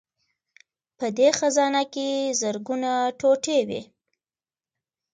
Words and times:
په 0.97 1.05
دې 1.17 1.29
خزانه 1.37 1.83
کې 1.93 2.09
زرګونه 2.41 2.91
ټوټې 3.19 3.59
وې 3.67 3.81